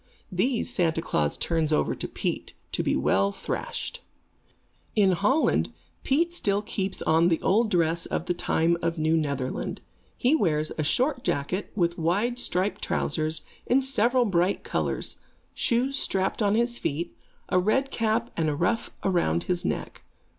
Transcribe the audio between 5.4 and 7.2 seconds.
and Black Pete.] In Holland, Pete still keeps